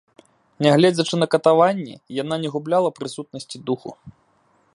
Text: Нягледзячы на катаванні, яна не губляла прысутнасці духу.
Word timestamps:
Нягледзячы 0.65 1.15
на 1.19 1.27
катаванні, 1.35 1.93
яна 2.21 2.35
не 2.47 2.53
губляла 2.57 2.89
прысутнасці 2.97 3.57
духу. 3.71 3.89